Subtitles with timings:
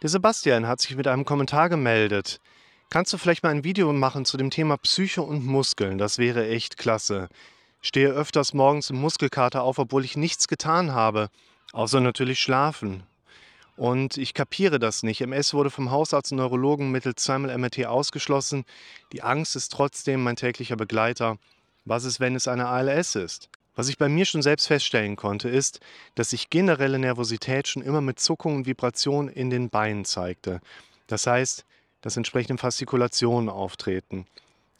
[0.00, 2.40] Der Sebastian hat sich mit einem Kommentar gemeldet.
[2.88, 5.98] Kannst du vielleicht mal ein Video machen zu dem Thema Psyche und Muskeln?
[5.98, 7.28] Das wäre echt klasse.
[7.80, 11.30] Stehe öfters morgens im Muskelkater auf, obwohl ich nichts getan habe,
[11.72, 13.02] außer natürlich schlafen.
[13.76, 15.20] Und ich kapiere das nicht.
[15.20, 18.64] MS wurde vom Hausarzt und Neurologen mittels zweimal MRT ausgeschlossen.
[19.12, 21.38] Die Angst ist trotzdem mein täglicher Begleiter.
[21.84, 23.50] Was ist, wenn es eine ALS ist?
[23.78, 25.78] Was ich bei mir schon selbst feststellen konnte, ist,
[26.16, 30.60] dass sich generelle Nervosität schon immer mit Zuckungen und Vibrationen in den Beinen zeigte.
[31.06, 31.64] Das heißt,
[32.00, 34.26] dass entsprechende Fastikulationen auftreten.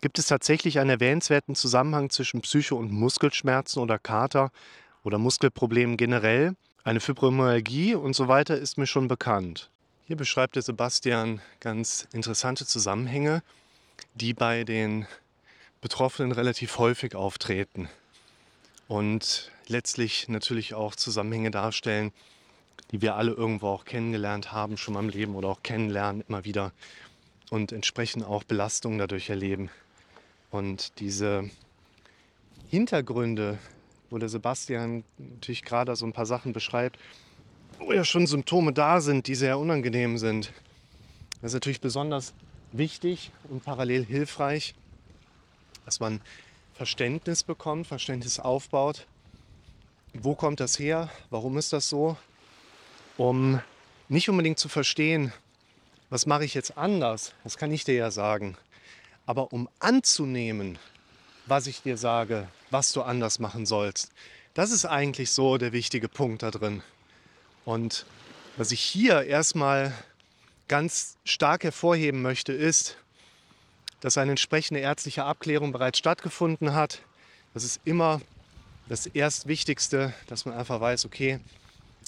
[0.00, 4.50] Gibt es tatsächlich einen erwähnenswerten Zusammenhang zwischen Psyche und Muskelschmerzen oder Kater
[5.04, 6.56] oder Muskelproblemen generell?
[6.82, 9.70] Eine Fibromyalgie und so weiter ist mir schon bekannt.
[10.06, 13.44] Hier beschreibt der Sebastian ganz interessante Zusammenhänge,
[14.16, 15.06] die bei den
[15.80, 17.88] Betroffenen relativ häufig auftreten
[18.88, 22.12] und letztlich natürlich auch Zusammenhänge darstellen,
[22.90, 26.44] die wir alle irgendwo auch kennengelernt haben, schon mal im Leben oder auch kennenlernen immer
[26.44, 26.72] wieder
[27.50, 29.70] und entsprechend auch Belastungen dadurch erleben.
[30.50, 31.50] Und diese
[32.70, 33.58] Hintergründe,
[34.08, 36.98] wo der Sebastian natürlich gerade so ein paar Sachen beschreibt,
[37.78, 40.52] wo ja schon Symptome da sind, die sehr unangenehm sind.
[41.42, 42.32] Das ist natürlich besonders
[42.72, 44.74] wichtig und parallel hilfreich,
[45.84, 46.20] dass man
[46.78, 49.08] Verständnis bekommt, Verständnis aufbaut.
[50.14, 51.10] Wo kommt das her?
[51.28, 52.16] Warum ist das so?
[53.16, 53.60] Um
[54.08, 55.32] nicht unbedingt zu verstehen,
[56.08, 58.56] was mache ich jetzt anders, das kann ich dir ja sagen.
[59.26, 60.78] Aber um anzunehmen,
[61.46, 64.12] was ich dir sage, was du anders machen sollst,
[64.54, 66.84] das ist eigentlich so der wichtige Punkt da drin.
[67.64, 68.06] Und
[68.56, 69.92] was ich hier erstmal
[70.68, 72.98] ganz stark hervorheben möchte, ist,
[74.00, 77.02] dass eine entsprechende ärztliche Abklärung bereits stattgefunden hat.
[77.54, 78.20] Das ist immer
[78.88, 81.40] das Erstwichtigste, dass man einfach weiß, okay,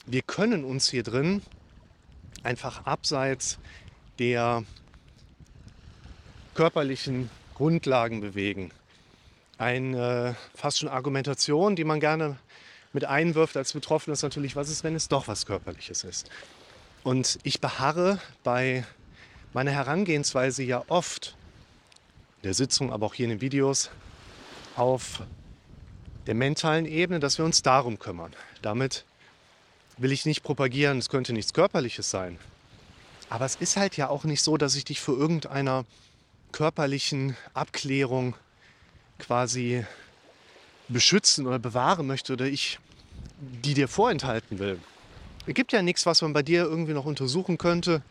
[0.06, 1.42] wir können uns hier drin
[2.42, 3.58] einfach abseits
[4.18, 4.64] der
[6.54, 8.70] körperlichen Grundlagen bewegen.
[9.58, 12.38] Eine äh, fast schon Argumentation, die man gerne
[12.92, 16.30] mit einwirft als Betroffener, ist natürlich, was ist, wenn es doch was Körperliches ist.
[17.02, 18.84] Und ich beharre bei
[19.52, 21.36] meiner Herangehensweise ja oft
[22.44, 23.90] der Sitzung, aber auch hier in den Videos
[24.76, 25.22] auf
[26.26, 28.32] der mentalen Ebene, dass wir uns darum kümmern.
[28.62, 29.04] Damit
[29.98, 32.38] will ich nicht propagieren, es könnte nichts Körperliches sein.
[33.28, 35.84] Aber es ist halt ja auch nicht so, dass ich dich vor irgendeiner
[36.52, 38.34] körperlichen Abklärung
[39.18, 39.84] quasi
[40.88, 42.78] beschützen oder bewahren möchte oder ich
[43.40, 44.78] die dir vorenthalten will.
[45.46, 48.02] Es gibt ja nichts, was man bei dir irgendwie noch untersuchen könnte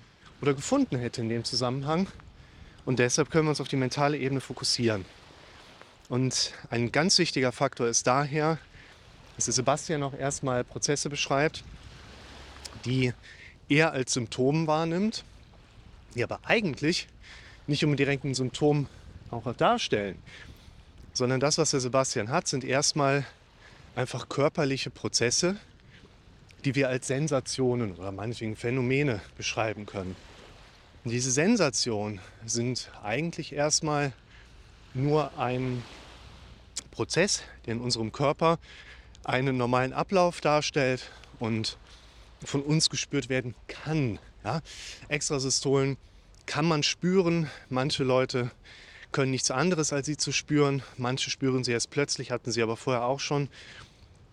[0.42, 2.08] oder gefunden hätte in dem Zusammenhang.
[2.90, 5.06] Und deshalb können wir uns auf die mentale Ebene fokussieren.
[6.08, 8.58] Und ein ganz wichtiger Faktor ist daher,
[9.36, 11.64] dass der Sebastian auch erstmal Prozesse beschreibt,
[12.86, 13.14] die
[13.68, 15.24] er als Symptom wahrnimmt,
[16.16, 17.08] die aber eigentlich
[17.68, 18.88] nicht unbedingt ein Symptom
[19.30, 20.18] auch darstellen,
[21.14, 23.24] sondern das, was der Sebastian hat, sind erstmal
[23.96, 25.58] einfach körperliche Prozesse,
[26.66, 30.16] die wir als Sensationen oder meinetwegen Phänomene beschreiben können.
[31.06, 34.12] Diese Sensationen sind eigentlich erstmal
[34.94, 35.82] nur ein
[36.92, 38.60] Prozess, der in unserem Körper
[39.24, 41.78] einen normalen Ablauf darstellt und
[42.44, 44.20] von uns gespürt werden kann.
[44.44, 44.62] Ja?
[45.08, 45.96] Extrasystolen
[46.46, 47.50] kann man spüren.
[47.70, 48.52] Manche Leute
[49.14, 50.84] können nichts anderes als sie zu spüren.
[50.98, 53.48] Manche spüren sie erst plötzlich, hatten sie aber vorher auch schon.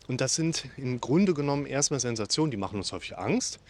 [0.09, 3.61] Und das sind im Grunde genommen erstmal Sensationen, die machen uns häufig Angst.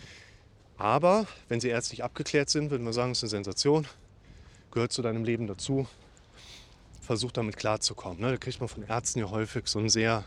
[0.78, 3.86] Aber wenn sie ärztlich abgeklärt sind, würden wir sagen, es ist eine Sensation,
[4.70, 5.86] gehört zu deinem Leben dazu.
[7.00, 8.20] Versuch damit klarzukommen.
[8.20, 8.32] Ne?
[8.32, 10.24] Da kriegt man von Ärzten ja häufig so einen sehr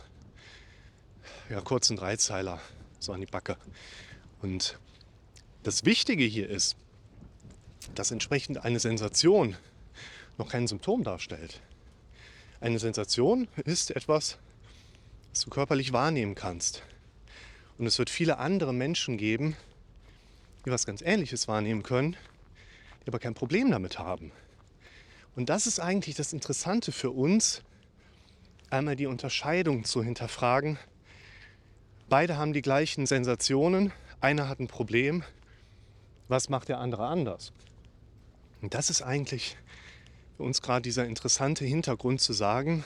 [1.50, 2.60] ja, kurzen Dreizeiler
[3.00, 3.58] so an die Backe.
[4.42, 4.80] Und
[5.64, 6.76] das Wichtige hier ist,
[7.96, 9.56] dass entsprechend eine Sensation
[10.38, 11.62] noch kein Symptom darstellt.
[12.62, 14.38] Eine Sensation ist etwas,
[15.32, 16.84] was du körperlich wahrnehmen kannst.
[17.78, 19.56] Und es wird viele andere Menschen geben,
[20.66, 22.16] die was ganz Ähnliches wahrnehmen können,
[23.04, 24.32] die aber kein Problem damit haben.
[25.36, 27.62] Und das ist eigentlich das Interessante für uns,
[28.70, 30.78] einmal die Unterscheidung zu hinterfragen.
[32.10, 35.24] Beide haben die gleichen Sensationen, einer hat ein Problem,
[36.28, 37.52] was macht der andere anders?
[38.62, 39.58] Und das ist eigentlich
[40.38, 42.84] für uns gerade dieser interessante Hintergrund zu sagen,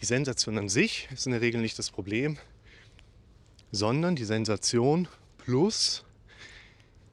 [0.00, 2.38] die Sensation an sich ist in der Regel nicht das Problem,
[3.72, 5.08] sondern die Sensation
[5.38, 6.04] plus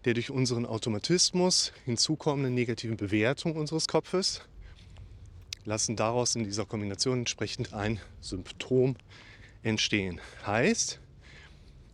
[0.07, 4.39] der durch unseren Automatismus hinzukommenden negativen Bewertung unseres Kopfes
[5.65, 8.95] lassen daraus in dieser Kombination entsprechend ein Symptom
[9.63, 10.21] entstehen.
[10.45, 11.01] Heißt,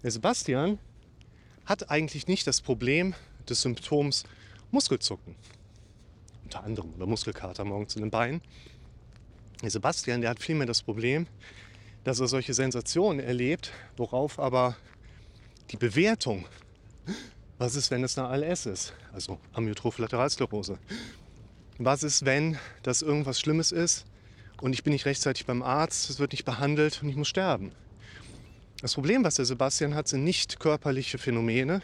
[0.04, 0.77] der Sebastian
[1.65, 3.15] hat eigentlich nicht das Problem,
[3.50, 4.25] des Symptoms
[4.69, 5.33] Muskelzucken.
[6.44, 8.42] Unter anderem oder Muskelkater morgens in den Beinen.
[9.63, 11.25] Der Sebastian, der hat vielmehr das Problem,
[12.04, 14.77] dass er solche Sensationen erlebt, worauf aber
[15.71, 16.45] die Bewertung,
[17.58, 20.78] was ist, wenn es eine ALS ist, also Amyotrophe Lateralsklerose,
[21.78, 24.06] was ist, wenn das irgendwas Schlimmes ist
[24.62, 27.72] und ich bin nicht rechtzeitig beim Arzt, es wird nicht behandelt und ich muss sterben.
[28.82, 31.82] Das Problem, was der Sebastian hat, sind nicht körperliche Phänomene.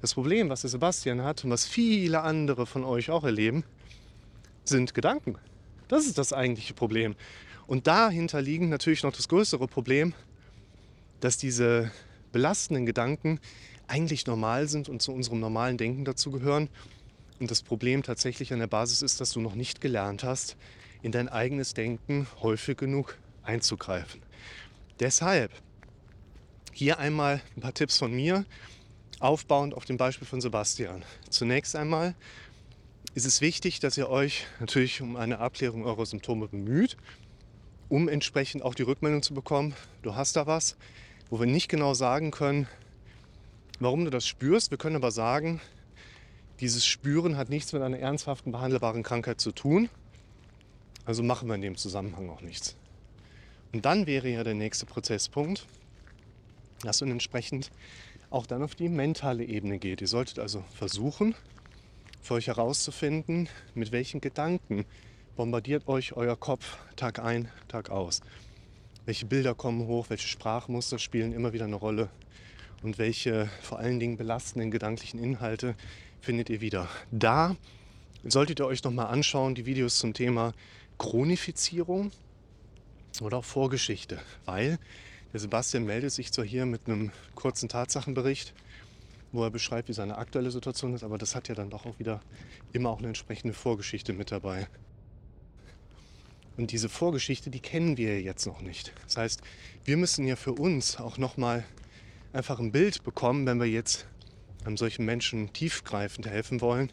[0.00, 3.64] Das Problem, was der Sebastian hat und was viele andere von euch auch erleben,
[4.64, 5.36] sind Gedanken.
[5.88, 7.14] Das ist das eigentliche Problem.
[7.66, 10.14] Und dahinter liegen natürlich noch das größere Problem,
[11.20, 11.90] dass diese
[12.32, 13.38] belastenden Gedanken
[13.90, 16.68] eigentlich normal sind und zu unserem normalen Denken dazugehören.
[17.40, 20.56] Und das Problem tatsächlich an der Basis ist, dass du noch nicht gelernt hast,
[21.02, 24.22] in dein eigenes Denken häufig genug einzugreifen.
[25.00, 25.50] Deshalb
[26.72, 28.44] hier einmal ein paar Tipps von mir,
[29.18, 31.02] aufbauend auf dem Beispiel von Sebastian.
[31.28, 32.14] Zunächst einmal
[33.14, 36.96] ist es wichtig, dass ihr euch natürlich um eine Abklärung eurer Symptome bemüht,
[37.88, 40.76] um entsprechend auch die Rückmeldung zu bekommen, du hast da was,
[41.28, 42.68] wo wir nicht genau sagen können,
[43.80, 44.70] warum du das spürst.
[44.70, 45.60] Wir können aber sagen,
[46.60, 49.88] dieses Spüren hat nichts mit einer ernsthaften behandelbaren Krankheit zu tun.
[51.06, 52.76] Also machen wir in dem Zusammenhang auch nichts.
[53.72, 55.66] Und dann wäre ja der nächste Prozesspunkt,
[56.82, 57.70] dass du entsprechend
[58.28, 60.00] auch dann auf die mentale Ebene geht.
[60.00, 61.34] Ihr solltet also versuchen,
[62.20, 64.84] für euch herauszufinden, mit welchen Gedanken
[65.36, 68.20] bombardiert euch euer Kopf Tag ein, Tag aus.
[69.06, 72.10] Welche Bilder kommen hoch, welche Sprachmuster spielen immer wieder eine Rolle
[72.82, 75.74] und welche vor allen Dingen belastenden gedanklichen Inhalte
[76.20, 76.88] findet ihr wieder.
[77.10, 77.56] Da
[78.24, 80.52] solltet ihr euch nochmal anschauen, die Videos zum Thema
[80.98, 82.12] Chronifizierung
[83.20, 84.78] oder auch Vorgeschichte, weil
[85.32, 88.52] der Sebastian meldet sich zwar hier mit einem kurzen Tatsachenbericht,
[89.32, 91.98] wo er beschreibt, wie seine aktuelle Situation ist, aber das hat ja dann doch auch
[91.98, 92.20] wieder
[92.72, 94.66] immer auch eine entsprechende Vorgeschichte mit dabei.
[96.56, 98.92] Und diese Vorgeschichte, die kennen wir jetzt noch nicht.
[99.04, 99.40] Das heißt,
[99.84, 101.64] wir müssen ja für uns auch nochmal
[102.32, 104.06] einfach ein Bild bekommen, wenn wir jetzt
[104.64, 106.90] einem solchen Menschen tiefgreifend helfen wollen.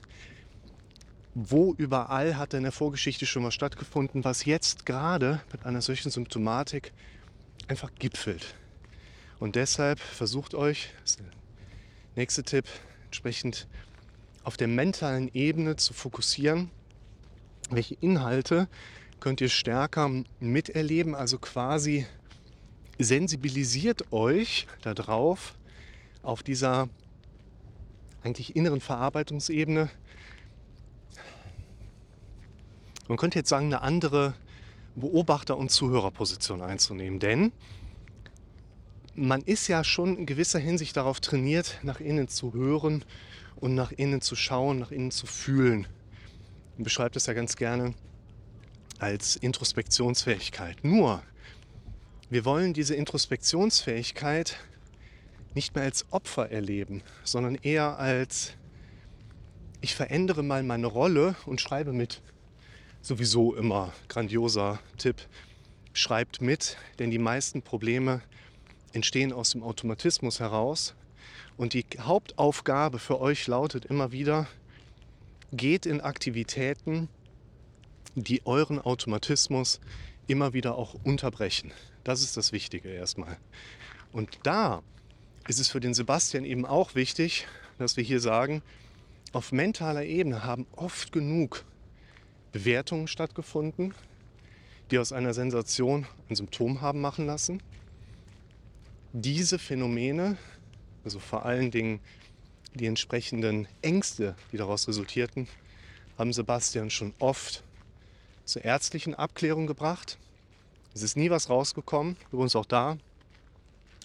[1.34, 6.10] Wo überall hat in der Vorgeschichte schon mal stattgefunden, was jetzt gerade mit einer solchen
[6.10, 6.94] Symptomatik
[7.68, 8.56] einfach gipfelt.
[9.40, 11.26] Und deshalb versucht euch, das ist der
[12.16, 12.66] nächste Tipp,
[13.06, 13.68] entsprechend
[14.44, 16.72] auf der mentalen Ebene zu fokussieren,
[17.70, 18.68] welche Inhalte
[19.20, 22.08] könnt ihr stärker miterleben, also quasi
[23.00, 25.56] sensibilisiert euch darauf,
[26.24, 26.90] auf dieser
[28.24, 29.90] eigentlich inneren Verarbeitungsebene.
[33.08, 34.34] Man könnte jetzt sagen, eine andere
[34.96, 37.20] Beobachter- und Zuhörerposition einzunehmen.
[37.20, 37.52] Denn
[39.16, 43.06] man ist ja schon in gewisser Hinsicht darauf trainiert, nach innen zu hören
[43.56, 45.88] und nach innen zu schauen, nach innen zu fühlen.
[46.76, 47.94] Man beschreibt es ja ganz gerne
[49.00, 50.84] als Introspektionsfähigkeit.
[50.84, 51.22] Nur,
[52.30, 54.58] wir wollen diese Introspektionsfähigkeit
[55.56, 58.54] nicht mehr als Opfer erleben, sondern eher als
[59.80, 62.22] ich verändere mal meine Rolle und schreibe mit
[63.02, 65.16] sowieso immer grandioser Tipp.
[65.94, 68.22] Schreibt mit, denn die meisten Probleme
[68.92, 70.96] entstehen aus dem Automatismus heraus.
[71.56, 74.48] Und die Hauptaufgabe für euch lautet immer wieder,
[75.54, 77.08] geht in Aktivitäten,
[78.16, 79.80] die euren Automatismus
[80.28, 81.72] immer wieder auch unterbrechen.
[82.08, 83.36] Das ist das Wichtige erstmal.
[84.14, 84.82] Und da
[85.50, 87.48] ist es für den Sebastian eben auch wichtig,
[87.80, 88.64] dass wir hier sagen,
[89.34, 91.66] auf mentaler Ebene haben oft genug
[92.54, 93.94] Bewertungen stattgefunden,
[94.90, 97.62] die aus einer Sensation ein Symptom haben machen lassen.
[99.12, 100.38] Diese Phänomene,
[101.04, 102.00] also vor allen Dingen
[102.74, 105.50] die entsprechenden Ängste, die daraus resultierten,
[106.18, 107.66] haben Sebastian schon oft
[108.46, 110.18] zur ärztlichen Abklärung gebracht.
[110.98, 112.98] Es ist nie was rausgekommen, übrigens auch da.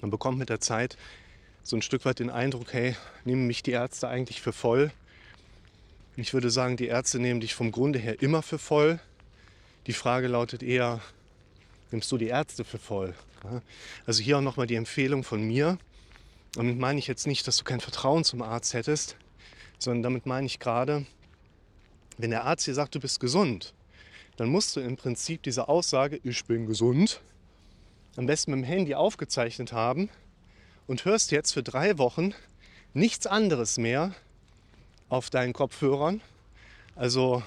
[0.02, 0.98] Man bekommt mit der Zeit
[1.62, 4.92] so ein Stück weit den Eindruck, hey, nehmen mich die Ärzte eigentlich für voll?
[6.16, 9.00] Ich würde sagen, die Ärzte nehmen dich vom Grunde her immer für voll.
[9.86, 11.00] Die Frage lautet eher,
[11.92, 13.14] nimmst du die Ärzte für voll?
[14.04, 15.78] Also hier auch nochmal die Empfehlung von mir.
[16.52, 19.16] Damit meine ich jetzt nicht, dass du kein Vertrauen zum Arzt hättest,
[19.78, 21.06] sondern damit meine ich gerade,
[22.18, 23.72] wenn der Arzt dir sagt, du bist gesund,
[24.36, 27.20] dann musst du im Prinzip diese Aussage, ich bin gesund,
[28.16, 30.08] am besten mit dem Handy aufgezeichnet haben
[30.86, 32.34] und hörst jetzt für drei Wochen
[32.94, 34.14] nichts anderes mehr
[35.08, 36.20] auf deinen Kopfhörern.
[36.94, 37.42] Also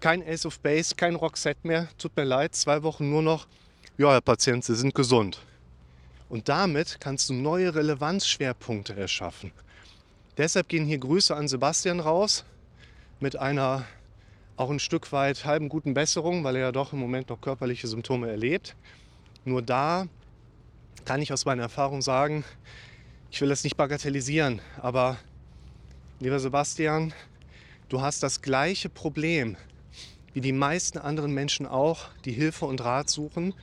[0.00, 1.88] kein Ace of Base, kein Rockset mehr.
[1.98, 3.46] Tut mir leid, zwei Wochen nur noch.
[3.96, 5.40] Ja, Herr Patient, Sie sind gesund.
[6.28, 9.52] Und damit kannst du neue Relevanzschwerpunkte erschaffen.
[10.36, 12.44] Deshalb gehen hier Grüße an Sebastian raus
[13.20, 13.86] mit einer
[14.56, 17.86] auch ein Stück weit halben guten Besserung, weil er ja doch im Moment noch körperliche
[17.86, 18.74] Symptome erlebt.
[19.44, 20.06] Nur da
[21.04, 22.44] kann ich aus meiner Erfahrung sagen,
[23.30, 25.18] ich will das nicht bagatellisieren, aber
[26.20, 27.12] lieber Sebastian,
[27.88, 29.56] du hast das gleiche Problem
[30.36, 33.54] wie die meisten anderen Menschen auch, die Hilfe und Rat suchen.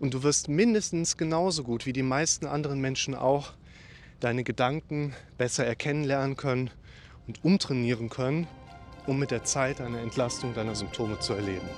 [0.00, 3.52] Und du wirst mindestens genauso gut wie die meisten anderen Menschen auch
[4.20, 6.70] deine Gedanken besser erkennen lernen können
[7.26, 8.46] und umtrainieren können,
[9.06, 11.68] um mit der Zeit eine Entlastung deiner Symptome zu erleben.